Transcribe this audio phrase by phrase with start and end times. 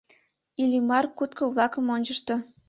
[0.61, 2.35] Иллимар кутко-влакым ончышто.